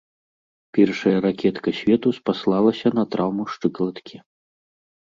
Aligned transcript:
Першая 0.77 1.13
ракетка 1.25 1.69
свету 1.81 2.15
спаслалася 2.19 2.87
на 2.97 3.03
траўму 3.13 3.43
шчыкалаткі. 3.55 4.17